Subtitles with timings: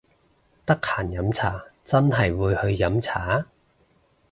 [0.65, 3.45] 得閒飲茶真係會去飲茶！？